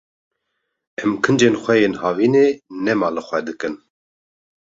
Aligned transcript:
Em 1.01 1.11
kincên 1.23 1.55
xwe 1.61 1.75
yên 1.83 1.93
havînê 2.01 2.45
nema 2.83 3.07
li 3.15 3.21
xwe 3.27 3.39
dikin. 3.47 3.75